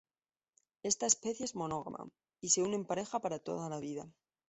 [0.81, 2.09] Esta especie es monógama,
[2.41, 4.11] y se une en pareja para toda la vida.